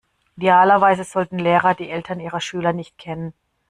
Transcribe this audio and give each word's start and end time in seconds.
Idealerweise 0.35 1.03
sollten 1.03 1.37
Lehrer 1.37 1.75
die 1.75 1.91
Eltern 1.91 2.19
ihrer 2.19 2.41
Schüler 2.41 2.73
nicht 2.73 2.97
kennen. 2.97 3.35